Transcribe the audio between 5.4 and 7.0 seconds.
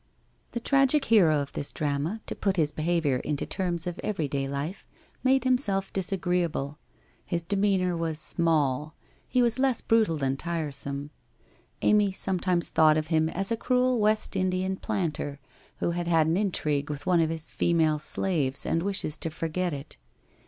himself disagreeable.